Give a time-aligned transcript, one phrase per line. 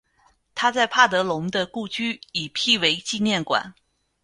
[0.55, 3.75] 他在帕德龙的故居已辟为纪念馆。